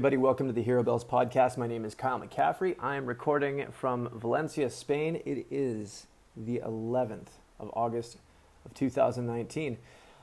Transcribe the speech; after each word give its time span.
everybody. 0.00 0.16
Welcome 0.16 0.46
to 0.46 0.54
the 0.54 0.62
Hero 0.62 0.82
Bells 0.82 1.04
podcast. 1.04 1.58
My 1.58 1.66
name 1.66 1.84
is 1.84 1.94
Kyle 1.94 2.18
McCaffrey. 2.18 2.74
I 2.80 2.96
am 2.96 3.04
recording 3.04 3.66
from 3.70 4.08
Valencia, 4.14 4.70
Spain. 4.70 5.20
It 5.26 5.46
is 5.50 6.06
the 6.34 6.62
11th 6.64 7.26
of 7.58 7.70
August 7.74 8.16
of 8.64 8.72
2019. 8.72 9.76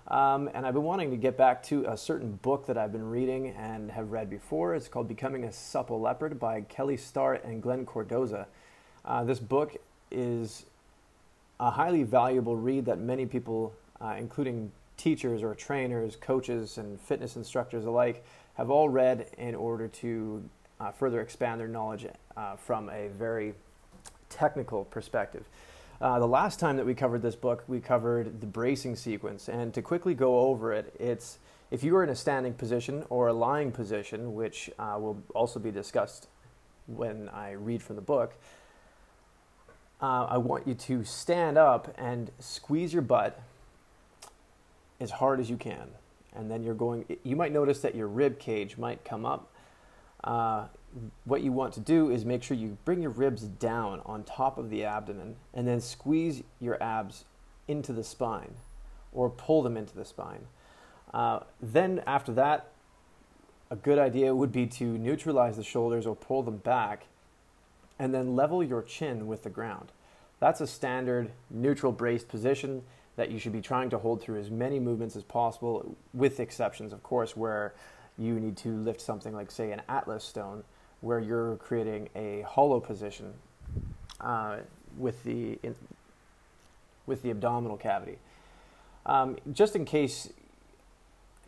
Um, 0.08 0.50
and 0.56 0.66
I've 0.66 0.74
been 0.74 0.82
wanting 0.82 1.12
to 1.12 1.16
get 1.16 1.38
back 1.38 1.62
to 1.66 1.86
a 1.86 1.96
certain 1.96 2.40
book 2.42 2.66
that 2.66 2.76
I've 2.76 2.92
been 2.92 3.08
reading 3.08 3.50
and 3.50 3.92
have 3.92 4.10
read 4.10 4.32
before. 4.32 4.74
It's 4.74 4.88
called 4.88 5.08
Becoming 5.08 5.44
a 5.44 5.54
Supple 5.54 6.02
Leopard 6.02 6.40
by 6.40 6.62
Kelly 6.62 6.98
Starrett 6.98 7.44
and 7.44 7.62
Glen 7.62 7.86
Cordoza. 7.86 8.48
Uh, 9.06 9.26
this 9.26 9.38
book 9.38 9.78
is 10.10 10.66
a 11.60 11.70
highly 11.70 12.02
valuable 12.02 12.56
read 12.56 12.86
that 12.86 12.98
many 12.98 13.28
people, 13.28 13.74
uh, 14.02 14.16
including 14.18 14.72
teachers 14.98 15.44
or 15.44 15.56
trainers, 15.56 16.16
coaches, 16.16 16.78
and 16.78 17.00
fitness 17.00 17.36
instructors 17.36 17.86
alike, 17.86 18.26
have 18.56 18.70
all 18.70 18.90
read 18.90 19.28
in 19.38 19.56
order 19.56 19.88
to 19.88 20.44
uh, 20.80 20.92
further 20.92 21.22
expand 21.22 21.60
their 21.60 21.68
knowledge 21.68 22.06
uh, 22.36 22.56
from 22.56 22.90
a 22.90 23.08
very 23.10 23.54
technical 24.30 24.84
perspective. 24.86 25.46
Uh, 26.00 26.20
the 26.20 26.28
last 26.28 26.60
time 26.60 26.78
that 26.78 26.86
we 26.86 26.94
covered 26.94 27.22
this 27.22 27.36
book, 27.36 27.64
we 27.68 27.80
covered 27.80 28.40
the 28.42 28.48
bracing 28.48 28.96
sequence. 28.96 29.50
And 29.50 29.74
to 29.74 29.82
quickly 29.82 30.14
go 30.14 30.40
over 30.40 30.74
it, 30.74 30.94
it's 31.00 31.40
if 31.72 31.84
you 31.84 31.96
are 31.98 32.04
in 32.04 32.10
a 32.10 32.16
standing 32.16 32.54
position 32.54 33.04
or 33.10 33.28
a 33.28 33.34
lying 33.34 33.72
position, 33.72 34.36
which 34.36 34.70
uh, 34.78 34.98
will 35.00 35.22
also 35.34 35.60
be 35.60 35.72
discussed 35.72 36.28
when 36.86 37.30
I 37.30 37.52
read 37.52 37.82
from 37.82 37.96
the 37.96 38.02
book, 38.02 38.36
uh, 40.02 40.28
I 40.30 40.38
want 40.38 40.68
you 40.68 40.76
to 40.76 41.04
stand 41.04 41.58
up 41.58 41.94
and 41.98 42.32
squeeze 42.40 42.94
your 42.94 43.02
butt 43.02 43.42
as 45.00 45.12
hard 45.12 45.40
as 45.40 45.50
you 45.50 45.58
can. 45.58 45.90
And 46.36 46.52
then 46.52 46.64
you're 46.64 46.76
going, 46.76 47.06
you 47.24 47.36
might 47.36 47.52
notice 47.52 47.80
that 47.82 47.96
your 47.96 48.08
rib 48.08 48.40
cage 48.40 48.78
might 48.78 49.04
come 49.04 49.26
up. 49.26 49.52
Uh, 50.24 50.66
what 51.26 51.42
you 51.42 51.52
want 51.52 51.74
to 51.74 51.80
do 51.80 52.10
is 52.10 52.26
make 52.26 52.44
sure 52.44 52.58
you 52.58 52.78
bring 52.86 53.02
your 53.02 53.12
ribs 53.12 53.44
down 53.44 54.02
on 54.06 54.24
top 54.24 54.58
of 54.58 54.70
the 54.70 54.84
abdomen 54.84 55.36
and 55.54 55.68
then 55.68 55.80
squeeze 55.80 56.44
your 56.60 56.82
abs 56.82 57.26
into 57.68 57.94
the 57.94 58.04
spine 58.04 58.56
or 59.12 59.30
pull 59.30 59.62
them 59.62 59.78
into 59.78 59.96
the 59.96 60.06
spine. 60.06 60.48
Uh, 61.14 61.40
then, 61.62 62.02
after 62.06 62.32
that, 62.34 62.72
a 63.70 63.76
good 63.76 63.98
idea 63.98 64.34
would 64.34 64.52
be 64.52 64.66
to 64.66 64.86
neutralize 64.98 65.58
the 65.58 65.64
shoulders 65.64 66.06
or 66.06 66.16
pull 66.16 66.44
them 66.44 66.58
back 66.58 67.06
and 68.00 68.14
then 68.14 68.36
level 68.36 68.64
your 68.64 68.82
chin 68.82 69.28
with 69.28 69.44
the 69.44 69.50
ground. 69.50 69.92
That's 70.40 70.62
a 70.62 70.68
standard 70.68 71.32
neutral 71.50 71.92
braced 71.92 72.28
position 72.28 72.84
that 73.18 73.30
you 73.30 73.40
should 73.40 73.52
be 73.52 73.62
trying 73.62 73.90
to 73.90 73.98
hold 73.98 74.22
through 74.22 74.40
as 74.40 74.50
many 74.50 74.80
movements 74.80 75.16
as 75.16 75.24
possible, 75.24 75.96
with 76.14 76.40
exceptions, 76.40 76.94
of 76.94 77.04
course, 77.04 77.36
where 77.36 77.74
you 78.18 78.40
need 78.40 78.56
to 78.58 78.70
lift 78.70 79.02
something 79.02 79.34
like, 79.34 79.52
say, 79.52 79.72
an 79.72 79.82
Atlas 79.90 80.24
stone, 80.24 80.64
where 81.02 81.20
you're 81.20 81.58
creating 81.58 82.10
a 82.16 82.42
hollow 82.42 82.80
position 82.80 83.34
uh, 84.22 84.58
with 84.98 85.24
the 85.24 85.60
in, 85.62 85.76
with 87.06 87.22
the 87.22 87.32
abdominal 87.32 87.78
cavity. 87.78 88.18
Um, 89.06 89.38
just 89.54 89.76
in 89.76 89.86
case 89.86 90.30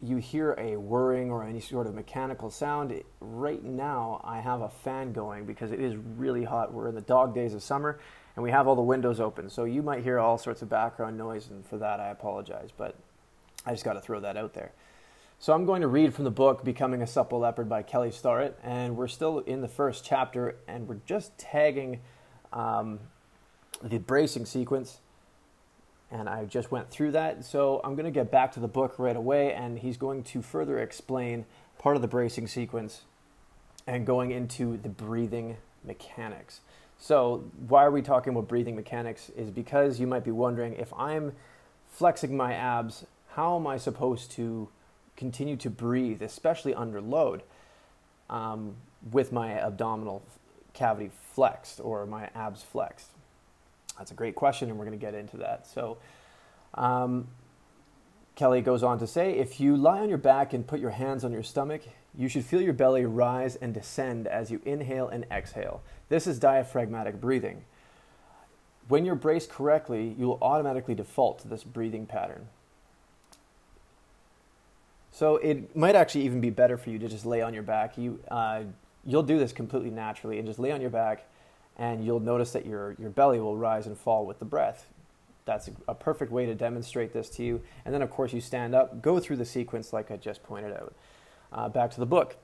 you 0.02 0.18
hear 0.18 0.56
a 0.58 0.78
whirring 0.78 1.30
or 1.30 1.44
any 1.44 1.60
sort 1.60 1.88
of 1.88 1.94
mechanical 1.94 2.50
sound, 2.50 2.94
right 3.20 3.64
now 3.64 4.22
I 4.24 4.40
have 4.40 4.62
a 4.62 4.70
fan 4.70 5.12
going 5.14 5.46
because 5.46 5.72
it 5.72 5.80
is 5.80 5.96
really 5.96 6.44
hot. 6.44 6.74
We're 6.74 6.88
in 6.88 6.96
the 6.96 7.02
dog 7.02 7.36
days 7.36 7.54
of 7.54 7.62
summer 7.62 8.00
and 8.36 8.44
we 8.44 8.52
have 8.52 8.68
all 8.68 8.76
the 8.76 8.82
windows 8.82 9.20
open. 9.20 9.50
So 9.50 9.66
you 9.66 9.82
might 9.82 10.04
hear 10.04 10.18
all 10.18 10.38
sorts 10.38 10.62
of 10.62 10.70
background 10.70 11.18
noise, 11.18 11.50
and 11.50 11.66
for 11.66 11.78
that 11.78 12.00
I 12.00 12.08
apologize, 12.08 12.70
but 12.76 12.96
I 13.66 13.72
just 13.72 13.84
got 13.84 13.94
to 13.94 14.02
throw 14.02 14.22
that 14.22 14.38
out 14.38 14.54
there. 14.54 14.72
So 15.40 15.54
I'm 15.54 15.66
going 15.66 15.82
to 15.82 15.88
read 15.88 16.14
from 16.14 16.24
the 16.24 16.32
book 16.32 16.64
Becoming 16.64 17.02
a 17.02 17.08
Supple 17.08 17.40
Leopard 17.40 17.68
by 17.68 17.82
Kelly 17.82 18.12
Starrett, 18.12 18.58
and 18.64 18.96
we're 18.96 19.08
still 19.08 19.40
in 19.40 19.60
the 19.60 19.68
first 19.68 20.06
chapter, 20.06 20.56
and 20.68 20.88
we're 20.88 21.02
just 21.06 21.38
tagging 21.38 22.00
um, 22.54 23.00
the 23.82 23.98
bracing 23.98 24.46
sequence 24.46 25.00
and 26.12 26.28
I 26.28 26.46
just 26.46 26.72
went 26.72 26.90
through 26.90 27.12
that. 27.12 27.46
So 27.46 27.82
I'm 27.84 27.96
going 27.96 28.06
to 28.06 28.12
get 28.12 28.32
back 28.32 28.52
to 28.54 28.60
the 28.60 28.68
book 28.68 28.98
right 28.98 29.16
away, 29.16 29.54
and 29.54 29.80
he's 29.80 29.98
going 29.98 30.24
to 30.24 30.42
further 30.42 30.80
explain 30.80 31.46
part 31.78 31.96
of 31.96 32.02
the 32.02 32.08
bracing 32.08 32.48
sequence 32.48 33.02
and 33.86 34.06
going 34.06 34.32
into 34.32 34.78
the 34.78 34.90
breathing 34.90 35.58
mechanics. 35.84 36.62
So 37.00 37.46
why 37.68 37.86
are 37.86 37.92
we 37.92 38.02
talking 38.02 38.34
about 38.34 38.48
breathing 38.48 38.76
mechanics? 38.76 39.30
Is 39.38 39.50
because 39.50 40.00
you 40.00 40.08
might 40.08 40.24
be 40.24 40.32
wondering 40.32 40.74
if 40.74 40.94
I'm 40.94 41.34
flexing 41.90 42.36
my 42.36 42.54
abs, 42.54 43.06
how 43.32 43.56
am 43.56 43.68
I 43.68 43.78
supposed 43.78 44.32
to 44.32 44.68
continue 45.16 45.56
to 45.58 45.70
breathe, 45.70 46.22
especially 46.22 46.74
under 46.74 47.00
load, 47.02 47.44
um, 48.30 48.76
with 49.12 49.32
my 49.32 49.54
abdominal 49.54 50.24
cavity 50.74 51.12
flexed 51.34 51.80
or 51.80 52.06
my 52.06 52.30
abs 52.36 52.64
flexed? 52.64 53.12
That's 54.00 54.12
a 54.12 54.16
great 54.16 54.34
question, 54.34 54.70
and 54.70 54.80
we're 54.80 54.86
going 54.86 54.98
to 54.98 55.06
get 55.06 55.14
into 55.14 55.38
that. 55.38 55.68
So, 55.68 55.98
um, 56.74 57.28
Kelly 58.36 58.62
goes 58.62 58.82
on 58.82 58.98
to 59.00 59.06
say 59.06 59.34
if 59.34 59.60
you 59.60 59.76
lie 59.76 60.00
on 60.00 60.08
your 60.08 60.18
back 60.18 60.54
and 60.54 60.66
put 60.66 60.80
your 60.80 60.92
hands 60.92 61.26
on 61.26 61.34
your 61.34 61.44
stomach, 61.44 61.82
you 62.18 62.30
should 62.30 62.46
feel 62.46 62.62
your 62.62 62.74
belly 62.74 63.06
rise 63.06 63.58
and 63.58 63.74
descend 63.74 64.26
as 64.26 64.50
you 64.50 64.62
inhale 64.66 65.10
and 65.10 65.26
exhale. 65.30 65.82
This 66.08 66.26
is 66.26 66.40
diaphragmatic 66.40 67.20
breathing. 67.20 67.66
When 68.88 69.06
you're 69.06 69.16
braced 69.16 69.50
correctly, 69.50 70.16
you 70.18 70.28
will 70.28 70.40
automatically 70.42 70.96
default 70.96 71.40
to 71.40 71.50
this 71.50 71.66
breathing 71.66 72.06
pattern. 72.06 72.48
So 75.12 75.36
it 75.36 75.76
might 75.76 75.96
actually 75.96 76.24
even 76.24 76.40
be 76.40 76.50
better 76.50 76.78
for 76.78 76.90
you 76.90 77.00
to 77.00 77.10
just 77.10 77.26
lay 77.26 77.42
on 77.42 77.54
your 77.54 77.64
back. 77.64 77.98
You, 77.98 78.22
uh, 78.32 78.62
you'll 79.06 79.24
do 79.24 79.38
this 79.38 79.52
completely 79.52 79.90
naturally 79.90 80.38
and 80.38 80.48
just 80.48 80.60
lay 80.60 80.72
on 80.72 80.80
your 80.80 80.90
back 80.90 81.26
and 81.80 82.06
you'll 82.06 82.20
notice 82.20 82.52
that 82.52 82.66
your, 82.66 82.96
your 83.00 83.10
belly 83.10 83.40
will 83.40 83.58
rise 83.58 83.88
and 83.88 83.98
fall 83.98 84.26
with 84.26 84.38
the 84.38 84.46
breath. 84.46 84.86
That's 85.46 85.70
a, 85.70 85.72
a 85.88 85.96
perfect 85.96 86.32
way 86.32 86.46
to 86.46 86.54
demonstrate 86.54 87.14
this 87.14 87.30
to 87.32 87.44
you. 87.44 87.62
And 87.86 87.94
then, 87.94 88.02
of 88.02 88.12
course, 88.12 88.34
you 88.34 88.42
stand 88.42 88.76
up, 88.76 89.02
go 89.02 89.20
through 89.20 89.38
the 89.38 89.46
sequence 89.46 89.94
like 89.94 90.12
I 90.12 90.18
just 90.18 90.44
pointed 90.44 90.74
out. 90.74 90.94
Uh, 91.52 91.70
back 91.70 91.90
to 91.92 92.00
the 92.00 92.06
book. 92.06 92.36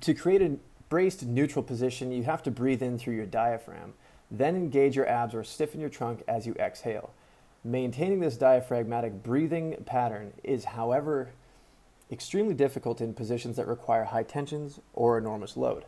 To 0.00 0.14
create 0.14 0.40
a 0.40 0.56
braced 0.88 1.24
neutral 1.26 1.62
position, 1.62 2.12
you 2.12 2.22
have 2.22 2.42
to 2.44 2.50
breathe 2.50 2.82
in 2.82 2.98
through 2.98 3.16
your 3.16 3.26
diaphragm. 3.26 3.94
Then 4.30 4.54
engage 4.54 4.94
your 4.96 5.08
abs 5.08 5.34
or 5.34 5.42
stiffen 5.42 5.80
your 5.80 5.90
trunk 5.90 6.22
as 6.28 6.46
you 6.46 6.54
exhale. 6.54 7.12
Maintaining 7.64 8.20
this 8.20 8.36
diaphragmatic 8.36 9.22
breathing 9.22 9.76
pattern 9.84 10.32
is, 10.44 10.64
however, 10.64 11.32
extremely 12.10 12.54
difficult 12.54 13.00
in 13.00 13.12
positions 13.12 13.56
that 13.56 13.66
require 13.66 14.04
high 14.04 14.22
tensions 14.22 14.78
or 14.94 15.18
enormous 15.18 15.56
load. 15.56 15.84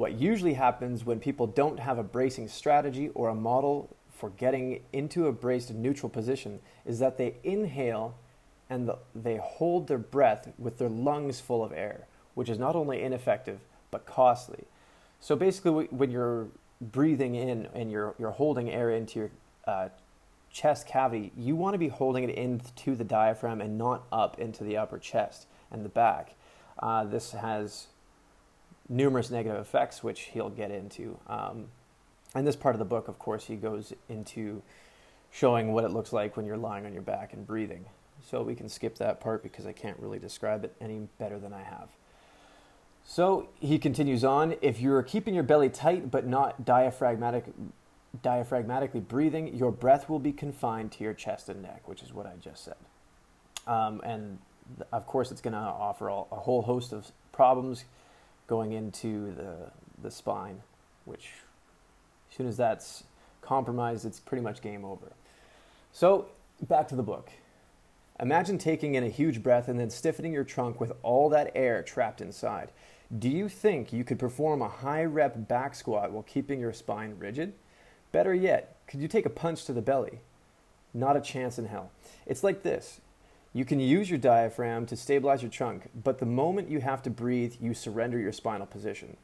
What 0.00 0.18
usually 0.18 0.54
happens 0.54 1.04
when 1.04 1.20
people 1.20 1.46
don't 1.46 1.78
have 1.78 1.98
a 1.98 2.02
bracing 2.02 2.48
strategy 2.48 3.10
or 3.10 3.28
a 3.28 3.34
model 3.34 3.94
for 4.10 4.30
getting 4.30 4.80
into 4.94 5.26
a 5.26 5.32
braced 5.32 5.74
neutral 5.74 6.08
position 6.08 6.60
is 6.86 7.00
that 7.00 7.18
they 7.18 7.34
inhale 7.44 8.14
and 8.70 8.88
the, 8.88 8.96
they 9.14 9.36
hold 9.36 9.88
their 9.88 9.98
breath 9.98 10.48
with 10.58 10.78
their 10.78 10.88
lungs 10.88 11.38
full 11.38 11.62
of 11.62 11.70
air, 11.70 12.06
which 12.32 12.48
is 12.48 12.58
not 12.58 12.76
only 12.76 13.02
ineffective 13.02 13.60
but 13.90 14.06
costly. 14.06 14.64
So 15.20 15.36
basically, 15.36 15.88
when 15.90 16.10
you're 16.10 16.46
breathing 16.80 17.34
in 17.34 17.68
and 17.74 17.90
you're, 17.92 18.14
you're 18.18 18.30
holding 18.30 18.70
air 18.70 18.92
into 18.92 19.18
your 19.18 19.30
uh, 19.66 19.88
chest 20.50 20.86
cavity, 20.88 21.30
you 21.36 21.56
want 21.56 21.74
to 21.74 21.78
be 21.78 21.88
holding 21.88 22.24
it 22.24 22.34
into 22.36 22.94
the 22.94 23.04
diaphragm 23.04 23.60
and 23.60 23.76
not 23.76 24.04
up 24.10 24.38
into 24.38 24.64
the 24.64 24.78
upper 24.78 24.98
chest 24.98 25.46
and 25.70 25.84
the 25.84 25.90
back. 25.90 26.36
Uh, 26.78 27.04
this 27.04 27.32
has 27.32 27.88
numerous 28.90 29.30
negative 29.30 29.60
effects, 29.60 30.02
which 30.02 30.20
he'll 30.32 30.50
get 30.50 30.70
into. 30.70 31.18
Um, 31.28 31.68
and 32.34 32.46
this 32.46 32.56
part 32.56 32.74
of 32.74 32.78
the 32.78 32.84
book, 32.84 33.08
of 33.08 33.18
course, 33.18 33.46
he 33.46 33.56
goes 33.56 33.92
into 34.08 34.62
showing 35.30 35.72
what 35.72 35.84
it 35.84 35.92
looks 35.92 36.12
like 36.12 36.36
when 36.36 36.44
you're 36.44 36.56
lying 36.56 36.84
on 36.84 36.92
your 36.92 37.02
back 37.02 37.32
and 37.32 37.46
breathing. 37.46 37.86
So 38.28 38.42
we 38.42 38.54
can 38.54 38.68
skip 38.68 38.98
that 38.98 39.20
part 39.20 39.42
because 39.42 39.64
I 39.64 39.72
can't 39.72 39.98
really 39.98 40.18
describe 40.18 40.64
it 40.64 40.74
any 40.80 41.08
better 41.18 41.38
than 41.38 41.52
I 41.52 41.62
have. 41.62 41.88
So 43.04 43.48
he 43.60 43.78
continues 43.78 44.24
on 44.24 44.56
if 44.60 44.80
you're 44.80 45.02
keeping 45.02 45.34
your 45.34 45.42
belly 45.42 45.70
tight 45.70 46.10
but 46.10 46.26
not 46.26 46.64
diaphragmatic, 46.64 47.44
diaphragmatically 48.22 49.06
breathing, 49.06 49.56
your 49.56 49.72
breath 49.72 50.08
will 50.08 50.18
be 50.18 50.32
confined 50.32 50.92
to 50.92 51.04
your 51.04 51.14
chest 51.14 51.48
and 51.48 51.62
neck, 51.62 51.88
which 51.88 52.02
is 52.02 52.12
what 52.12 52.26
I 52.26 52.32
just 52.42 52.64
said. 52.64 52.76
Um, 53.66 54.00
and 54.04 54.38
of 54.92 55.06
course, 55.06 55.30
it's 55.30 55.40
going 55.40 55.54
to 55.54 55.58
offer 55.58 56.10
all, 56.10 56.28
a 56.30 56.36
whole 56.36 56.62
host 56.62 56.92
of 56.92 57.10
problems 57.32 57.84
going 58.50 58.72
into 58.72 59.32
the, 59.36 59.70
the 60.02 60.10
spine, 60.10 60.60
which 61.04 61.30
as 62.28 62.36
soon 62.36 62.48
as 62.48 62.56
that's 62.56 63.04
compromised, 63.42 64.04
it's 64.04 64.18
pretty 64.18 64.42
much 64.42 64.60
game 64.60 64.84
over. 64.84 65.12
So, 65.92 66.26
back 66.60 66.88
to 66.88 66.96
the 66.96 67.02
book. 67.04 67.30
Imagine 68.18 68.58
taking 68.58 68.96
in 68.96 69.04
a 69.04 69.08
huge 69.08 69.40
breath 69.40 69.68
and 69.68 69.78
then 69.78 69.88
stiffening 69.88 70.32
your 70.32 70.42
trunk 70.42 70.80
with 70.80 70.92
all 71.04 71.28
that 71.28 71.52
air 71.54 71.80
trapped 71.84 72.20
inside. 72.20 72.72
Do 73.16 73.28
you 73.28 73.48
think 73.48 73.92
you 73.92 74.02
could 74.02 74.18
perform 74.18 74.62
a 74.62 74.68
high 74.68 75.04
rep 75.04 75.46
back 75.46 75.76
squat 75.76 76.10
while 76.10 76.24
keeping 76.24 76.58
your 76.58 76.72
spine 76.72 77.14
rigid? 77.20 77.52
Better 78.10 78.34
yet, 78.34 78.78
could 78.88 79.00
you 79.00 79.06
take 79.06 79.26
a 79.26 79.30
punch 79.30 79.64
to 79.66 79.72
the 79.72 79.80
belly? 79.80 80.18
Not 80.92 81.16
a 81.16 81.20
chance 81.20 81.56
in 81.56 81.66
hell. 81.66 81.92
It's 82.26 82.42
like 82.42 82.64
this 82.64 83.00
You 83.52 83.64
can 83.64 83.80
use 83.80 84.08
your 84.08 84.18
diaphragm 84.18 84.86
to 84.86 84.96
stabilize 84.96 85.42
your 85.42 85.50
trunk, 85.50 85.90
but 86.04 86.18
the 86.18 86.26
moment 86.26 86.70
you 86.70 86.80
have 86.80 87.02
to 87.02 87.10
breathe, 87.10 87.54
you 87.60 87.74
surrender 87.74 88.18
your 88.18 88.32
spinal 88.32 88.66
position. 88.66 89.16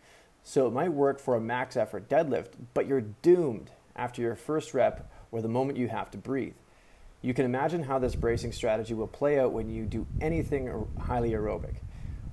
So 0.42 0.66
it 0.66 0.72
might 0.72 0.92
work 0.92 1.20
for 1.20 1.36
a 1.36 1.40
max 1.40 1.76
effort 1.76 2.08
deadlift, 2.08 2.54
but 2.74 2.88
you're 2.88 3.00
doomed 3.02 3.70
after 3.94 4.22
your 4.22 4.34
first 4.34 4.74
rep 4.74 5.10
or 5.30 5.40
the 5.40 5.48
moment 5.48 5.78
you 5.78 5.88
have 5.88 6.10
to 6.10 6.18
breathe. 6.18 6.54
You 7.22 7.34
can 7.34 7.44
imagine 7.44 7.84
how 7.84 8.00
this 8.00 8.16
bracing 8.16 8.52
strategy 8.52 8.94
will 8.94 9.06
play 9.06 9.38
out 9.38 9.52
when 9.52 9.70
you 9.70 9.84
do 9.84 10.06
anything 10.20 10.86
highly 11.00 11.30
aerobic. 11.30 11.76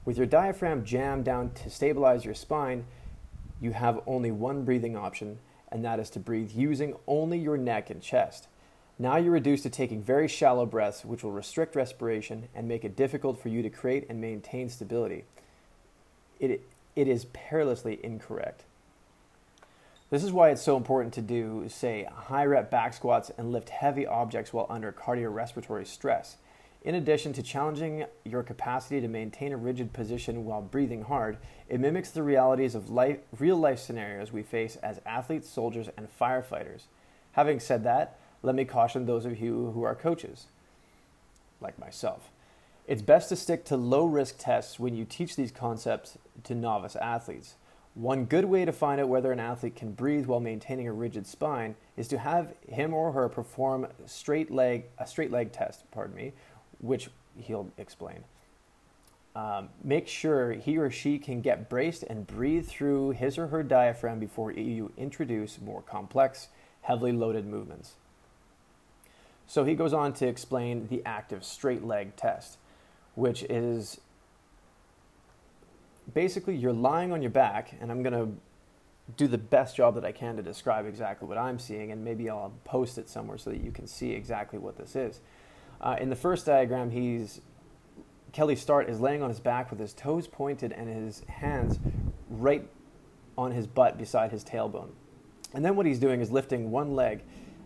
With 0.04 0.18
your 0.18 0.26
diaphragm 0.26 0.84
jammed 0.84 1.26
down 1.26 1.52
to 1.52 1.70
stabilize 1.70 2.26
your 2.26 2.34
spine, 2.34 2.86
you 3.62 3.72
have 3.72 4.02
only 4.08 4.32
one 4.32 4.66
breathing 4.66 4.98
option, 4.98 5.40
and 5.72 5.86
that 5.86 6.00
is 6.00 6.10
to 6.12 6.20
breathe 6.20 6.52
using 6.52 6.96
only 7.08 7.38
your 7.38 7.58
neck 7.58 7.90
and 7.90 8.02
chest. 8.02 8.48
Now 9.04 9.18
you're 9.18 9.34
reduced 9.34 9.64
to 9.64 9.70
taking 9.70 10.02
very 10.02 10.30
shallow 10.30 10.66
breaths, 10.66 11.04
which 11.04 11.26
will 11.26 11.34
restrict 11.34 11.76
respiration 11.76 12.48
and 12.56 12.70
make 12.70 12.86
it 12.86 12.96
difficult 12.96 13.38
for 13.38 13.50
you 13.50 13.62
to 13.62 13.70
create 13.70 14.06
and 14.08 14.22
maintain 14.22 14.70
stability. 14.70 15.26
It, 16.40 16.62
it 16.96 17.10
is 17.10 17.26
perilously 17.34 18.00
incorrect. 18.02 18.64
This 20.10 20.24
is 20.24 20.32
why 20.32 20.52
it's 20.52 20.62
so 20.62 20.78
important 20.78 21.14
to 21.16 21.22
do, 21.22 21.66
say, 21.68 22.08
high 22.10 22.46
rep 22.46 22.72
back 22.72 22.94
squats 22.94 23.30
and 23.38 23.52
lift 23.52 23.68
heavy 23.68 24.08
objects 24.08 24.54
while 24.54 24.68
under 24.70 24.94
cardiorespiratory 24.94 25.86
stress. 25.86 26.38
In 26.82 26.96
addition 26.96 27.34
to 27.34 27.44
challenging 27.44 28.06
your 28.24 28.42
capacity 28.42 29.02
to 29.02 29.10
maintain 29.10 29.52
a 29.52 29.58
rigid 29.58 29.92
position 29.92 30.46
while 30.46 30.62
breathing 30.62 31.02
hard, 31.02 31.40
it 31.68 31.82
mimics 31.82 32.12
the 32.12 32.24
realities 32.24 32.74
of 32.74 32.90
life, 32.90 33.18
real 33.38 33.58
life 33.58 33.80
scenarios 33.80 34.32
we 34.32 34.44
face 34.44 34.78
as 34.78 35.02
athletes, 35.06 35.50
soldiers, 35.50 35.90
and 35.98 36.08
firefighters. 36.18 36.84
Having 37.34 37.60
said 37.60 37.84
that, 37.84 38.18
let 38.44 38.56
me 38.56 38.66
caution 38.66 39.06
those 39.06 39.26
of 39.26 39.40
you 39.40 39.72
who 39.74 39.84
are 39.84 39.96
coaches, 39.96 40.46
like 41.62 41.80
myself. 41.80 42.30
It's 42.86 43.02
best 43.02 43.30
to 43.30 43.38
stick 43.38 43.64
to 43.66 43.78
low 43.78 44.06
risk 44.06 44.36
tests 44.38 44.78
when 44.78 44.96
you 44.96 45.06
teach 45.06 45.38
these 45.38 45.52
concepts 45.52 46.18
to 46.44 46.54
novice 46.54 46.98
athletes. 46.98 47.56
One 47.96 48.26
good 48.26 48.46
way 48.46 48.66
to 48.66 48.74
find 48.74 49.00
out 49.00 49.08
whether 49.08 49.32
an 49.32 49.40
athlete 49.40 49.76
can 49.76 49.94
breathe 49.94 50.26
while 50.26 50.42
maintaining 50.42 50.88
a 50.88 50.94
rigid 50.94 51.26
spine 51.26 51.76
is 51.96 52.08
to 52.10 52.18
have 52.18 52.54
him 52.68 52.94
or 52.94 53.14
her 53.14 53.30
perform 53.30 53.88
straight 54.06 54.52
leg, 54.52 54.86
a 54.98 55.08
straight 55.08 55.32
leg 55.32 55.54
test, 55.54 55.90
pardon 55.92 56.16
me, 56.16 56.34
which 56.80 57.10
he'll 57.38 57.72
explain. 57.78 58.26
Um, 59.36 59.70
make 59.84 60.08
sure 60.08 60.52
he 60.52 60.78
or 60.78 60.92
she 60.92 61.18
can 61.18 61.42
get 61.42 61.70
braced 61.70 62.04
and 62.04 62.28
breathe 62.28 62.68
through 62.68 63.12
his 63.12 63.38
or 63.38 63.48
her 63.48 63.64
diaphragm 63.64 64.20
before 64.20 64.52
you 64.52 64.92
introduce 64.98 65.62
more 65.62 65.82
complex, 65.82 66.50
heavily 66.82 67.14
loaded 67.14 67.46
movements. 67.46 67.94
So 69.48 69.64
he 69.64 69.76
goes 69.76 69.94
on 69.94 70.14
to 70.14 70.28
explain 70.28 70.88
the 70.88 71.02
active 71.06 71.44
straight 71.44 71.84
leg 71.84 72.16
test, 72.16 72.58
which 73.16 73.44
is 73.44 74.00
basically 76.14 76.56
you're 76.56 76.74
lying 76.74 77.12
on 77.12 77.22
your 77.22 77.32
back, 77.32 77.76
and 77.80 77.92
I'm 77.92 78.04
going 78.04 78.14
to 78.14 78.36
do 79.18 79.28
the 79.28 79.38
best 79.38 79.76
job 79.76 79.96
that 79.96 80.06
I 80.06 80.12
can 80.12 80.38
to 80.38 80.42
describe 80.42 80.86
exactly 80.86 81.28
what 81.28 81.38
I'm 81.38 81.60
seeing, 81.60 81.92
and 81.92 82.04
maybe 82.04 82.30
I'll 82.30 82.54
post 82.64 82.98
it 82.98 83.10
somewhere 83.10 83.38
so 83.38 83.50
that 83.50 83.62
you 83.62 83.72
can 83.72 83.86
see 83.86 84.12
exactly 84.12 84.60
what 84.60 84.78
this 84.78 84.96
is. 84.96 85.20
Uh, 85.82 85.98
in 86.00 86.10
the 86.10 86.16
first 86.16 86.46
diagram, 86.46 86.92
he's 86.92 87.42
Kelly 88.32 88.56
Starrett 88.56 88.90
is 88.90 89.00
laying 89.00 89.22
on 89.22 89.30
his 89.30 89.40
back 89.40 89.70
with 89.70 89.80
his 89.80 89.94
toes 89.94 90.28
pointed 90.28 90.72
and 90.72 90.90
his 90.90 91.22
hands 91.28 91.80
right 92.30 92.68
on 93.38 93.52
his 93.52 93.68
butt 93.68 93.98
beside 93.98 94.32
his 94.32 94.44
tailbone. 94.44 94.90
And 95.54 95.64
then 95.64 95.76
what 95.76 95.86
he's 95.86 96.00
doing 96.00 96.20
is 96.20 96.32
lifting 96.32 96.72
one 96.72 96.96
leg 96.96 97.22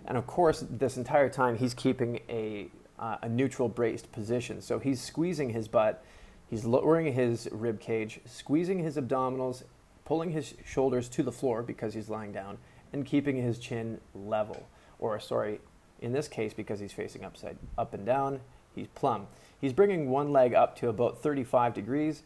and 0.08 0.18
of 0.18 0.26
course, 0.26 0.66
this 0.70 0.98
entire 0.98 1.30
time 1.30 1.58
he's 1.58 1.74
keeping 1.74 2.22
a, 2.30 2.70
uh, 2.98 3.18
a 3.22 3.30
neutral 3.30 3.68
braced 3.68 4.12
position. 4.12 4.62
So 4.62 4.80
he's 4.80 5.02
squeezing 5.02 5.50
his 5.50 5.68
butt, 5.68 6.04
he's 6.50 6.66
lowering 6.66 7.14
his 7.14 7.48
rib 7.52 7.80
cage, 7.80 8.22
squeezing 8.26 8.80
his 8.80 8.96
abdominals, 8.96 9.64
pulling 10.06 10.32
his 10.32 10.54
shoulders 10.66 11.10
to 11.10 11.24
the 11.24 11.32
floor 11.32 11.62
because 11.62 11.94
he's 11.94 12.10
lying 12.10 12.32
down, 12.32 12.58
and 12.94 13.06
keeping 13.06 13.36
his 13.36 13.60
chin 13.60 14.00
level. 14.16 14.68
Or, 15.00 15.20
sorry, 15.20 15.60
in 16.02 16.14
this 16.14 16.30
case, 16.30 16.54
because 16.54 16.80
he's 16.80 16.94
facing 16.94 17.26
upside 17.26 17.58
up 17.78 17.94
and 17.94 18.06
down, 18.06 18.40
he's 18.74 18.88
plumb. 18.88 19.28
He's 19.60 19.74
bringing 19.74 20.10
one 20.10 20.32
leg 20.32 20.54
up 20.54 20.78
to 20.78 20.88
about 20.88 21.22
35 21.22 21.74
degrees 21.74 22.24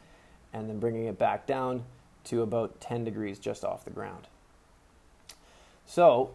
and 0.53 0.69
then 0.69 0.79
bringing 0.79 1.05
it 1.05 1.17
back 1.17 1.47
down 1.47 1.85
to 2.25 2.43
about 2.43 2.79
10 2.79 3.03
degrees 3.03 3.39
just 3.39 3.63
off 3.65 3.83
the 3.83 3.89
ground. 3.89 4.27
So 5.85 6.31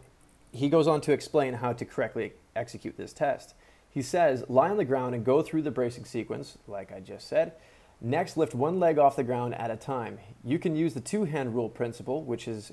he 0.53 0.69
goes 0.69 0.87
on 0.87 1.01
to 1.03 1.13
explain 1.13 1.55
how 1.55 1.73
to 1.73 1.85
correctly 1.85 2.33
execute 2.55 2.97
this 2.97 3.13
test. 3.13 3.55
He 3.91 4.03
says, 4.03 4.45
lie 4.49 4.71
on 4.71 4.77
the 4.77 4.85
ground 4.85 5.15
and 5.15 5.25
go 5.25 5.43
through 5.43 5.63
the 5.63 5.71
bracing 5.71 6.05
sequence, 6.05 6.59
like 6.67 6.93
I 6.93 7.01
just 7.01 7.29
said. 7.29 7.53
Next, 8.01 8.37
lift 8.37 8.55
one 8.55 8.79
leg 8.79 8.99
off 8.99 9.17
the 9.17 9.25
ground 9.25 9.55
at 9.55 9.71
a 9.71 9.77
time. 9.77 10.19
You 10.45 10.59
can 10.59 10.77
use 10.77 10.93
the 10.93 11.01
two 11.01 11.25
hand 11.25 11.55
rule 11.55 11.69
principle, 11.69 12.23
which 12.23 12.47
is, 12.47 12.73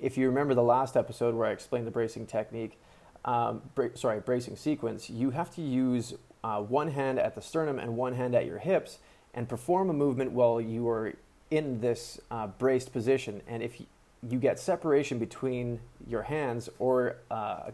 if 0.00 0.18
you 0.18 0.26
remember 0.26 0.54
the 0.54 0.62
last 0.62 0.96
episode 0.96 1.34
where 1.34 1.46
I 1.46 1.52
explained 1.52 1.86
the 1.86 1.92
bracing 1.92 2.26
technique, 2.26 2.80
um, 3.24 3.62
bra- 3.74 3.94
sorry, 3.94 4.20
bracing 4.20 4.56
sequence, 4.56 5.08
you 5.08 5.30
have 5.30 5.54
to 5.54 5.62
use 5.62 6.14
uh, 6.42 6.60
one 6.60 6.90
hand 6.90 7.18
at 7.18 7.34
the 7.34 7.42
sternum 7.42 7.78
and 7.78 7.96
one 7.96 8.14
hand 8.14 8.34
at 8.34 8.46
your 8.46 8.58
hips 8.58 8.98
and 9.34 9.48
perform 9.48 9.90
a 9.90 9.92
movement 9.92 10.32
while 10.32 10.60
you 10.60 10.88
are 10.88 11.14
in 11.50 11.80
this 11.80 12.20
uh, 12.30 12.46
braced 12.46 12.92
position. 12.92 13.42
And 13.46 13.62
if 13.62 13.80
you 14.28 14.38
get 14.38 14.58
separation 14.58 15.18
between 15.18 15.80
your 16.06 16.22
hands 16.22 16.68
or 16.78 17.16
uh, 17.30 17.70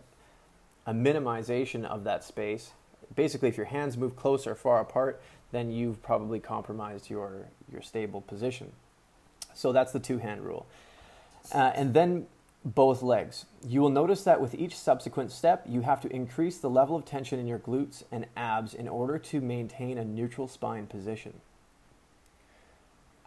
a 0.86 0.92
minimization 0.92 1.84
of 1.84 2.04
that 2.04 2.24
space. 2.24 2.72
Basically, 3.14 3.48
if 3.48 3.56
your 3.56 3.66
hands 3.66 3.96
move 3.96 4.16
close 4.16 4.46
or 4.46 4.54
far 4.54 4.80
apart, 4.80 5.22
then 5.52 5.70
you've 5.70 6.02
probably 6.02 6.40
compromised 6.40 7.08
your, 7.08 7.48
your 7.72 7.80
stable 7.80 8.20
position. 8.20 8.72
So 9.54 9.72
that's 9.72 9.92
the 9.92 10.00
two 10.00 10.18
hand 10.18 10.42
rule. 10.42 10.66
Uh, 11.52 11.72
and 11.74 11.94
then 11.94 12.26
both 12.64 13.02
legs. 13.02 13.44
You 13.66 13.82
will 13.82 13.90
notice 13.90 14.24
that 14.24 14.40
with 14.40 14.54
each 14.54 14.74
subsequent 14.74 15.30
step, 15.30 15.64
you 15.68 15.82
have 15.82 16.00
to 16.00 16.08
increase 16.08 16.58
the 16.58 16.70
level 16.70 16.96
of 16.96 17.04
tension 17.04 17.38
in 17.38 17.46
your 17.46 17.58
glutes 17.58 18.04
and 18.10 18.26
abs 18.36 18.72
in 18.72 18.88
order 18.88 19.18
to 19.18 19.40
maintain 19.40 19.98
a 19.98 20.04
neutral 20.04 20.48
spine 20.48 20.86
position. 20.86 21.40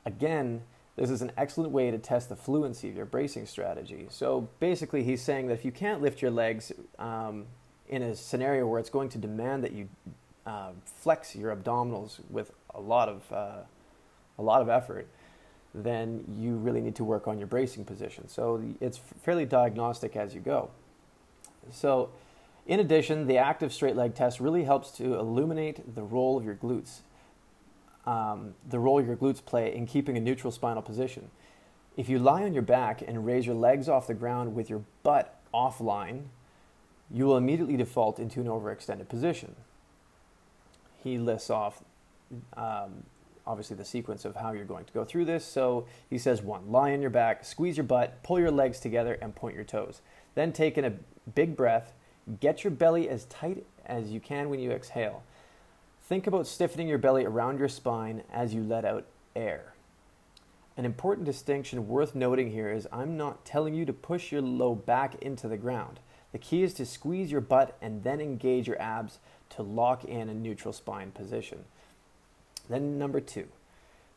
Again, 0.05 0.63
this 0.97 1.11
is 1.11 1.21
an 1.21 1.31
excellent 1.37 1.71
way 1.71 1.91
to 1.91 1.99
test 1.99 2.27
the 2.27 2.35
fluency 2.35 2.89
of 2.89 2.95
your 2.95 3.05
bracing 3.05 3.45
strategy. 3.45 4.07
So 4.09 4.49
basically, 4.59 5.03
he's 5.03 5.21
saying 5.21 5.47
that 5.47 5.53
if 5.53 5.63
you 5.63 5.71
can't 5.71 6.01
lift 6.01 6.21
your 6.21 6.31
legs 6.31 6.71
um, 6.97 7.45
in 7.87 8.01
a 8.01 8.15
scenario 8.15 8.67
where 8.67 8.79
it's 8.79 8.89
going 8.89 9.09
to 9.09 9.19
demand 9.19 9.63
that 9.63 9.73
you 9.73 9.87
uh, 10.47 10.71
flex 10.83 11.35
your 11.35 11.55
abdominals 11.55 12.19
with 12.29 12.51
a 12.73 12.81
lot 12.81 13.09
of 13.09 13.31
uh, 13.31 13.59
a 14.39 14.41
lot 14.41 14.61
of 14.61 14.69
effort, 14.69 15.07
then 15.73 16.23
you 16.35 16.55
really 16.55 16.81
need 16.81 16.95
to 16.95 17.03
work 17.03 17.27
on 17.27 17.37
your 17.37 17.47
bracing 17.47 17.85
position. 17.85 18.27
So 18.27 18.61
it's 18.81 18.97
fairly 18.97 19.45
diagnostic 19.45 20.15
as 20.15 20.33
you 20.33 20.41
go. 20.41 20.71
So, 21.71 22.09
in 22.65 22.79
addition, 22.79 23.27
the 23.27 23.37
active 23.37 23.71
straight 23.71 23.95
leg 23.95 24.15
test 24.15 24.39
really 24.39 24.63
helps 24.63 24.91
to 24.91 25.15
illuminate 25.15 25.95
the 25.95 26.03
role 26.03 26.37
of 26.37 26.43
your 26.43 26.55
glutes 26.55 27.01
um, 28.07 28.55
the 28.67 28.79
role 28.79 29.03
your 29.03 29.17
glutes 29.17 29.43
play 29.43 29.75
in 29.75 29.85
keeping 29.85 30.17
a 30.17 30.21
neutral 30.21 30.51
spinal 30.51 30.81
position. 30.81 31.29
If 31.97 32.07
you 32.07 32.19
lie 32.19 32.43
on 32.43 32.53
your 32.53 32.63
back 32.63 33.03
and 33.05 33.25
raise 33.25 33.45
your 33.45 33.55
legs 33.55 33.89
off 33.89 34.07
the 34.07 34.13
ground 34.13 34.55
with 34.55 34.69
your 34.69 34.83
butt 35.03 35.37
offline, 35.53 36.23
you 37.11 37.25
will 37.25 37.37
immediately 37.37 37.75
default 37.75 38.17
into 38.17 38.39
an 38.39 38.47
overextended 38.47 39.09
position. 39.09 39.55
He 41.03 41.17
lists 41.17 41.49
off, 41.49 41.83
um, 42.55 43.03
obviously, 43.45 43.75
the 43.75 43.85
sequence 43.85 44.23
of 44.23 44.37
how 44.37 44.53
you're 44.53 44.65
going 44.65 44.85
to 44.85 44.93
go 44.93 45.03
through 45.03 45.25
this. 45.25 45.45
So 45.45 45.85
he 46.09 46.17
says 46.17 46.41
one, 46.41 46.71
lie 46.71 46.93
on 46.93 47.01
your 47.01 47.09
back, 47.09 47.43
squeeze 47.43 47.75
your 47.75 47.85
butt, 47.85 48.23
pull 48.23 48.39
your 48.39 48.51
legs 48.51 48.79
together, 48.79 49.17
and 49.21 49.35
point 49.35 49.55
your 49.55 49.65
toes. 49.65 50.01
Then 50.35 50.53
take 50.53 50.77
in 50.77 50.85
a 50.85 50.93
big 51.35 51.57
breath, 51.57 51.93
get 52.39 52.63
your 52.63 52.71
belly 52.71 53.09
as 53.09 53.25
tight 53.25 53.65
as 53.85 54.11
you 54.11 54.19
can 54.21 54.49
when 54.49 54.59
you 54.59 54.71
exhale. 54.71 55.23
Think 56.07 56.25
about 56.25 56.47
stiffening 56.47 56.87
your 56.87 56.99
belly 56.99 57.25
around 57.25 57.59
your 57.59 57.67
spine 57.67 58.23
as 58.31 58.53
you 58.53 58.63
let 58.63 58.85
out 58.85 59.07
air. 59.35 59.73
An 60.77 60.85
important 60.85 61.25
distinction 61.25 61.89
worth 61.89 62.15
noting 62.15 62.49
here 62.49 62.71
is 62.71 62.87
I'm 62.93 63.17
not 63.17 63.43
telling 63.43 63.73
you 63.73 63.83
to 63.83 63.91
push 63.91 64.31
your 64.31 64.41
low 64.41 64.73
back 64.73 65.15
into 65.21 65.49
the 65.49 65.57
ground. 65.57 65.99
The 66.31 66.37
key 66.37 66.63
is 66.63 66.73
to 66.75 66.85
squeeze 66.85 67.29
your 67.29 67.41
butt 67.41 67.75
and 67.81 68.03
then 68.03 68.21
engage 68.21 68.69
your 68.69 68.81
abs 68.81 69.19
to 69.49 69.63
lock 69.63 70.05
in 70.05 70.29
a 70.29 70.33
neutral 70.33 70.71
spine 70.71 71.11
position. 71.11 71.65
Then, 72.69 72.97
number 72.97 73.19
two, 73.19 73.49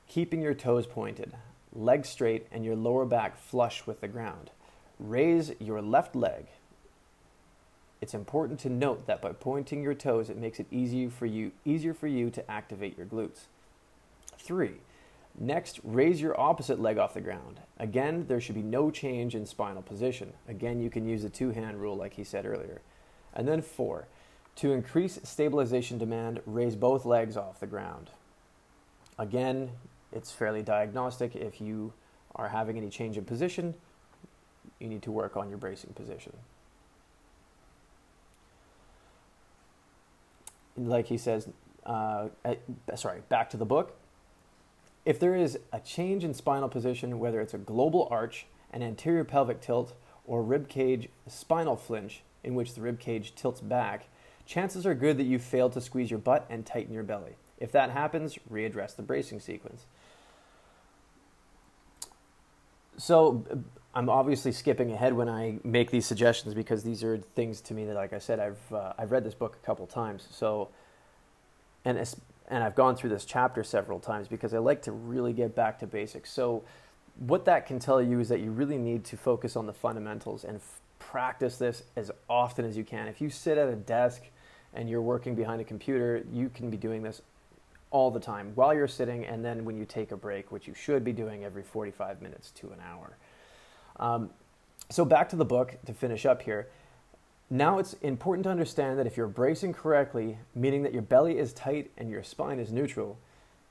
keeping 0.07 0.41
your 0.41 0.55
toes 0.55 0.87
pointed, 0.87 1.35
legs 1.73 2.09
straight, 2.09 2.47
and 2.53 2.65
your 2.65 2.77
lower 2.77 3.05
back 3.05 3.37
flush 3.37 3.85
with 3.85 4.01
the 4.01 4.07
ground. 4.07 4.53
Raise 5.01 5.55
your 5.59 5.83
left 5.83 6.15
leg, 6.15 6.47
it's 8.01 8.15
important 8.15 8.59
to 8.61 8.71
note 8.71 9.07
that 9.07 9.21
by 9.21 9.33
pointing 9.33 9.83
your 9.83 9.95
toes, 9.95 10.31
it 10.31 10.39
makes 10.39 10.59
it 10.59 10.67
easier 10.71 11.11
for 11.11 11.27
you, 11.27 11.53
easier 11.65 11.93
for 11.93 12.07
you 12.07 12.31
to 12.31 12.51
activate 12.51 12.97
your 12.97 13.07
glutes. 13.07 13.41
Three, 14.39 14.77
next, 15.39 15.81
raise 15.85 16.21
your 16.21 16.39
opposite 16.41 16.81
leg 16.81 16.97
off 16.97 17.13
the 17.15 17.21
ground. 17.21 17.61
Again, 17.79 18.25
there 18.27 18.41
should 18.41 18.55
be 18.55 18.63
no 18.63 18.91
change 18.91 19.35
in 19.35 19.45
spinal 19.45 19.83
position. 19.83 20.33
Again, 20.49 20.81
you 20.81 20.89
can 20.89 21.07
use 21.07 21.23
the 21.23 21.29
two 21.29 21.51
hand 21.51 21.81
rule 21.81 21.97
like 21.97 22.15
he 22.15 22.25
said 22.25 22.47
earlier. 22.47 22.81
And 23.35 23.47
then 23.47 23.61
four, 23.61 24.07
To 24.57 24.73
increase 24.73 25.19
stabilization 25.23 25.97
demand, 25.99 26.41
raise 26.45 26.77
both 26.77 27.07
legs 27.07 27.37
off 27.37 27.61
the 27.61 27.67
ground. 27.67 28.11
Again, 29.19 29.71
it's 30.13 30.33
fairly 30.33 30.63
diagnostic. 30.63 31.35
If 31.37 31.61
you 31.61 31.93
are 32.35 32.49
having 32.49 32.77
any 32.77 32.91
change 32.91 33.17
in 33.17 33.25
position, 33.25 33.75
you 34.79 34.89
need 34.89 35.03
to 35.03 35.13
work 35.13 35.37
on 35.37 35.49
your 35.49 35.59
bracing 35.59 35.93
position. 35.95 36.33
Like 40.89 41.07
he 41.07 41.19
says, 41.19 41.49
uh, 41.85 42.29
sorry, 42.95 43.21
back 43.29 43.51
to 43.51 43.57
the 43.57 43.67
book. 43.67 43.97
If 45.05 45.19
there 45.19 45.35
is 45.35 45.59
a 45.73 45.81
change 45.81 46.25
in 46.25 46.35
spinal 46.35 46.69
position, 46.69 47.19
whether 47.19 47.41
it's 47.41 47.55
a 47.55 47.59
global 47.59 48.09
arch, 48.11 48.47
an 48.73 48.83
anterior 48.83 49.25
pelvic 49.25 49.61
tilt, 49.61 49.95
or 50.27 50.43
rib 50.43 50.69
cage 50.69 51.09
spinal 51.27 51.77
flinch, 51.77 52.23
in 52.45 52.55
which 52.55 52.75
the 52.75 52.81
rib 52.81 52.99
cage 52.99 53.35
tilts 53.35 53.61
back, 53.61 54.09
chances 54.47 54.87
are 54.87 54.95
good 54.95 55.19
that 55.19 55.25
you 55.25 55.39
failed 55.39 55.73
to 55.73 55.81
squeeze 55.81 56.11
your 56.11 56.19
butt 56.19 56.47
and 56.49 56.65
tighten 56.65 56.95
your 56.95 57.03
belly. 57.03 57.37
If 57.59 57.73
that 57.73 57.91
happens, 57.91 58.39
readdress 58.51 58.97
the 58.97 59.03
bracing 59.03 59.41
sequence. 59.41 59.85
So 62.97 63.45
I'm 63.95 64.09
obviously 64.09 64.53
skipping 64.53 64.93
ahead 64.93 65.15
when 65.15 65.29
I 65.29 65.59
make 65.65 65.91
these 65.91 66.07
suggestions 66.07 66.55
because 66.55 66.85
these 66.85 67.03
are 67.03 67.19
things 67.19 67.61
to 67.63 67.75
me 67.75 67.85
that, 67.87 67.95
like 67.95 68.13
I 68.13 68.19
said, 68.19 68.39
I've 68.39 68.73
uh, 68.73 68.93
I've 68.97 69.11
read 69.11 69.25
this 69.25 69.35
book 69.35 69.59
a 69.61 69.67
couple 69.67 69.87
times. 69.87 70.29
So, 70.31 70.69
and 71.85 71.99
and 72.49 72.65
I've 72.65 72.75
gone 72.75 72.97
through 72.97 73.11
this 73.11 73.25
chapter 73.25 73.65
several 73.65 73.99
times 73.99 74.29
because 74.29 74.55
I 74.55 74.59
like 74.59 74.83
to 74.83 74.93
really 74.93 75.33
get 75.33 75.55
back 75.57 75.81
to 75.81 75.87
basics. 75.87 76.31
So, 76.31 76.63
what 77.19 77.45
that 77.47 77.67
can 77.67 77.81
tell 77.81 78.01
you 78.01 78.21
is 78.21 78.29
that 78.29 78.41
you 78.41 78.53
really 78.53 78.79
need 78.79 79.05
to 79.07 79.17
focus 79.17 79.57
on 79.57 79.67
the 79.67 79.73
fundamentals 79.73 80.45
and 80.45 80.57
f- 80.57 80.81
practice 81.01 81.59
this 81.59 81.83
as 81.97 82.13
often 82.29 82.65
as 82.65 82.77
you 82.77 82.85
can. 82.85 83.09
If 83.09 83.21
you 83.21 83.29
sit 83.29 83.59
at 83.59 83.69
a 83.69 83.77
desk 83.77 84.23
and 84.73 84.89
you're 84.89 85.03
working 85.03 85.35
behind 85.35 85.61
a 85.61 85.65
computer, 85.65 86.25
you 86.33 86.49
can 86.49 86.71
be 86.71 86.77
doing 86.77 87.03
this 87.03 87.23
all 87.91 88.13
the 88.13 88.21
time 88.21 88.53
while 88.55 88.73
you're 88.73 88.87
sitting 88.87 89.25
and 89.25 89.45
then 89.45 89.65
when 89.65 89.77
you 89.77 89.85
take 89.85 90.13
a 90.13 90.17
break, 90.17 90.53
which 90.53 90.69
you 90.69 90.75
should 90.75 91.03
be 91.03 91.13
doing 91.13 91.45
every 91.45 91.65
45 91.65 92.23
minutes 92.23 92.53
to 92.53 92.69
an 92.69 92.79
hour. 92.89 93.17
Um, 94.01 94.31
so, 94.89 95.05
back 95.05 95.29
to 95.29 95.37
the 95.37 95.45
book 95.45 95.77
to 95.87 95.95
finish 95.95 96.27
up 96.27 96.43
here. 96.43 96.67
Now, 97.49 97.79
it's 97.79 97.95
important 97.95 98.45
to 98.45 98.51
understand 98.51 98.99
that 98.99 99.07
if 99.07 99.17
you're 99.17 99.29
bracing 99.29 99.73
correctly, 99.73 100.39
meaning 100.55 100.83
that 100.83 100.93
your 100.93 101.03
belly 101.03 101.39
is 101.39 101.53
tight 101.53 101.91
and 101.97 102.11
your 102.11 102.23
spine 102.23 102.59
is 102.59 102.73
neutral, 102.73 103.19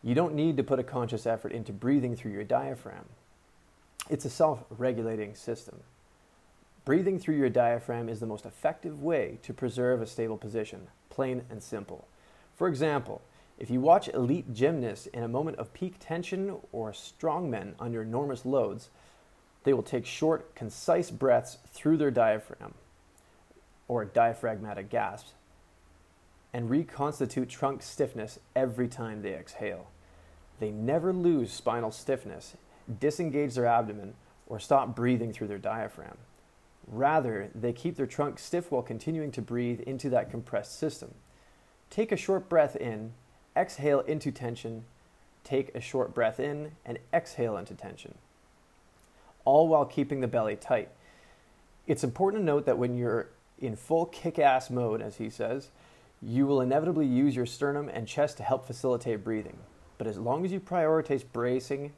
you 0.03 0.15
don't 0.15 0.33
need 0.33 0.55
to 0.57 0.63
put 0.63 0.79
a 0.79 0.83
conscious 0.83 1.25
effort 1.25 1.51
into 1.51 1.73
breathing 1.73 2.15
through 2.15 2.31
your 2.31 2.43
diaphragm. 2.43 3.05
It's 4.09 4.25
a 4.25 4.29
self 4.29 4.63
regulating 4.69 5.35
system. 5.35 5.81
Breathing 6.85 7.19
through 7.19 7.35
your 7.35 7.49
diaphragm 7.49 8.09
is 8.09 8.19
the 8.19 8.25
most 8.25 8.45
effective 8.45 9.03
way 9.03 9.39
to 9.43 9.53
preserve 9.53 10.01
a 10.01 10.07
stable 10.07 10.37
position, 10.37 10.87
plain 11.09 11.43
and 11.49 11.61
simple. 11.61 12.07
For 12.55 12.67
example, 12.67 13.21
if 13.57 13.69
you 13.69 13.81
watch 13.81 14.07
elite 14.09 14.53
gymnasts 14.53 15.05
in 15.07 15.23
a 15.23 15.27
moment 15.27 15.57
of 15.57 15.73
peak 15.73 15.95
tension 15.99 16.55
or 16.71 16.91
strongmen 16.91 17.73
under 17.79 18.01
enormous 18.01 18.45
loads, 18.45 18.89
they 19.63 19.73
will 19.73 19.83
take 19.83 20.05
short, 20.05 20.55
concise 20.55 21.11
breaths 21.11 21.57
through 21.67 21.97
their 21.97 22.11
diaphragm 22.11 22.73
or 23.87 24.05
diaphragmatic 24.05 24.89
gasps 24.89 25.33
and 26.53 26.69
reconstitute 26.69 27.49
trunk 27.49 27.81
stiffness 27.81 28.39
every 28.55 28.87
time 28.87 29.21
they 29.21 29.33
exhale. 29.33 29.87
They 30.59 30.71
never 30.71 31.13
lose 31.13 31.51
spinal 31.51 31.91
stiffness, 31.91 32.55
disengage 32.99 33.55
their 33.55 33.65
abdomen, 33.65 34.15
or 34.47 34.59
stop 34.59 34.95
breathing 34.95 35.31
through 35.31 35.47
their 35.47 35.59
diaphragm. 35.59 36.17
Rather, 36.87 37.49
they 37.53 37.71
keep 37.71 37.95
their 37.95 38.07
trunk 38.07 38.39
stiff 38.39 38.71
while 38.71 38.81
continuing 38.81 39.31
to 39.31 39.41
breathe 39.41 39.79
into 39.81 40.09
that 40.09 40.31
compressed 40.31 40.77
system. 40.77 41.13
Take 41.91 42.11
a 42.11 42.17
short 42.17 42.49
breath 42.49 42.75
in, 42.75 43.13
exhale 43.55 43.99
into 44.01 44.31
tension, 44.31 44.85
take 45.43 45.73
a 45.75 45.81
short 45.81 46.15
breath 46.15 46.39
in, 46.39 46.71
and 46.83 46.97
exhale 47.13 47.57
into 47.57 47.75
tension, 47.75 48.15
all 49.49 49.67
while 49.67 49.85
keeping 49.85 50.21
the 50.21 50.27
belly 50.27 50.55
tight. 50.55 50.89
It's 51.87 52.03
important 52.03 52.43
to 52.43 52.45
note 52.45 52.67
that 52.67 52.77
when 52.77 52.95
you're 52.95 53.29
in 53.57 53.75
full 53.75 54.05
kick 54.05 54.37
ass 54.37 54.69
mode, 54.69 55.01
as 55.01 55.17
he 55.17 55.29
says, 55.29 55.71
you 56.21 56.45
will 56.45 56.61
inevitably 56.61 57.07
use 57.07 57.35
your 57.35 57.47
sternum 57.47 57.89
and 57.89 58.07
chest 58.07 58.37
to 58.37 58.43
help 58.43 58.67
facilitate 58.67 59.23
breathing. 59.23 59.57
But 59.97 60.05
as 60.05 60.19
long 60.19 60.45
as 60.45 60.51
you 60.51 60.59
prioritize 60.59 61.23
bracing 61.33 61.93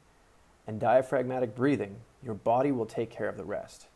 and 0.66 0.80
diaphragmatic 0.80 1.54
breathing, 1.54 1.96
your 2.24 2.34
body 2.34 2.72
will 2.72 2.86
take 2.86 3.10
care 3.10 3.28
of 3.28 3.36
the 3.36 3.44
rest. 3.44 3.86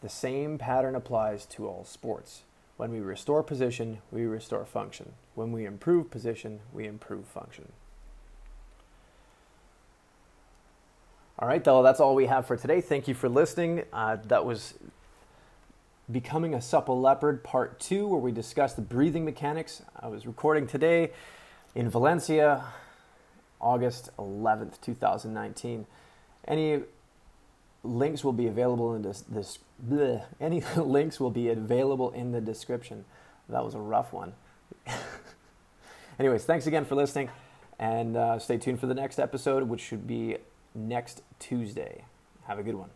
The 0.00 0.08
same 0.08 0.56
pattern 0.56 0.94
applies 0.94 1.46
to 1.46 1.66
all 1.66 1.84
sports. 1.84 2.44
When 2.76 2.92
we 2.92 3.00
restore 3.00 3.42
position, 3.42 3.98
we 4.12 4.24
restore 4.24 4.64
function. 4.64 5.12
When 5.34 5.50
we 5.50 5.64
improve 5.64 6.10
position, 6.10 6.60
we 6.72 6.86
improve 6.86 7.26
function. 7.26 7.72
All 11.40 11.48
right, 11.48 11.64
though, 11.64 11.82
that's 11.82 12.00
all 12.00 12.14
we 12.14 12.26
have 12.26 12.44
for 12.44 12.54
today. 12.54 12.82
Thank 12.82 13.08
you 13.08 13.14
for 13.14 13.26
listening. 13.26 13.84
Uh, 13.94 14.18
that 14.26 14.44
was 14.44 14.74
Becoming 16.12 16.52
a 16.52 16.60
Supple 16.60 17.00
Leopard 17.00 17.42
Part 17.42 17.80
2, 17.80 18.06
where 18.06 18.20
we 18.20 18.30
discussed 18.30 18.76
the 18.76 18.82
breathing 18.82 19.24
mechanics. 19.24 19.80
I 19.98 20.08
was 20.08 20.26
recording 20.26 20.66
today 20.66 21.12
in 21.74 21.88
Valencia, 21.88 22.64
August 23.58 24.10
11th, 24.18 24.82
2019. 24.82 25.86
Any 26.46 26.82
links 27.82 28.22
will 28.22 28.34
be 28.34 28.46
available 28.46 28.94
in 28.94 29.00
this, 29.00 29.22
this 29.22 29.60
bleh, 29.82 30.22
any 30.42 30.62
links 30.76 31.18
will 31.18 31.30
be 31.30 31.48
available 31.48 32.10
in 32.10 32.32
the 32.32 32.42
description. 32.42 33.06
That 33.48 33.64
was 33.64 33.72
a 33.74 33.80
rough 33.80 34.12
one. 34.12 34.34
Anyways, 36.18 36.44
thanks 36.44 36.66
again 36.66 36.84
for 36.84 36.96
listening, 36.96 37.30
and 37.78 38.14
uh, 38.14 38.38
stay 38.38 38.58
tuned 38.58 38.78
for 38.78 38.88
the 38.88 38.94
next 38.94 39.18
episode, 39.18 39.62
which 39.62 39.80
should 39.80 40.06
be 40.06 40.36
next 40.74 41.22
Tuesday. 41.38 42.04
Have 42.46 42.58
a 42.58 42.62
good 42.62 42.74
one. 42.74 42.90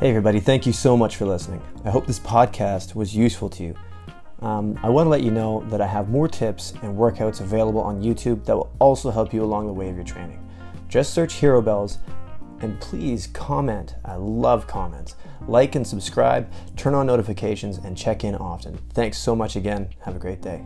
Hey, 0.00 0.08
everybody, 0.08 0.40
thank 0.40 0.64
you 0.64 0.72
so 0.72 0.96
much 0.96 1.16
for 1.16 1.26
listening. 1.26 1.62
I 1.84 1.90
hope 1.90 2.06
this 2.06 2.18
podcast 2.18 2.94
was 2.94 3.14
useful 3.14 3.50
to 3.50 3.62
you. 3.62 3.74
Um, 4.40 4.78
I 4.82 4.88
want 4.88 5.04
to 5.04 5.10
let 5.10 5.22
you 5.22 5.30
know 5.30 5.62
that 5.68 5.82
I 5.82 5.86
have 5.86 6.08
more 6.08 6.26
tips 6.26 6.72
and 6.82 6.96
workouts 6.96 7.40
available 7.40 7.82
on 7.82 8.02
YouTube 8.02 8.44
that 8.46 8.56
will 8.56 8.72
also 8.78 9.10
help 9.10 9.34
you 9.34 9.44
along 9.44 9.66
the 9.66 9.72
way 9.74 9.90
of 9.90 9.96
your 9.96 10.04
training. 10.04 10.42
Just 10.88 11.12
search 11.12 11.34
Hero 11.34 11.60
Bells 11.60 11.98
and 12.60 12.80
please 12.80 13.26
comment. 13.26 13.96
I 14.04 14.14
love 14.14 14.66
comments. 14.66 15.16
Like 15.46 15.74
and 15.74 15.86
subscribe, 15.86 16.50
turn 16.76 16.94
on 16.94 17.06
notifications, 17.06 17.78
and 17.78 17.96
check 17.96 18.24
in 18.24 18.34
often. 18.34 18.78
Thanks 18.92 19.18
so 19.18 19.34
much 19.34 19.56
again. 19.56 19.88
Have 20.04 20.16
a 20.16 20.18
great 20.18 20.40
day. 20.40 20.64